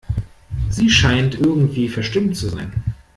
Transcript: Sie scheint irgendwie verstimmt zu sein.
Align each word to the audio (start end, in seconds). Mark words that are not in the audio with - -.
Sie 0.71 0.89
scheint 0.89 1.35
irgendwie 1.39 1.87
verstimmt 1.87 2.35
zu 2.35 2.49
sein. 2.49 2.73